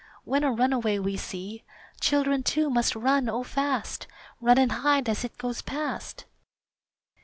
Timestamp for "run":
2.95-3.29, 4.39-4.57